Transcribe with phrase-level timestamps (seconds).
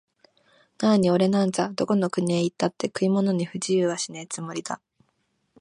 [0.79, 4.81] なあにおれなんざ、どこの国へ行ったって食い物に不自由はしねえつもりだ